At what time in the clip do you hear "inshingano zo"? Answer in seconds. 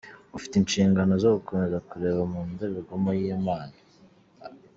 0.57-1.29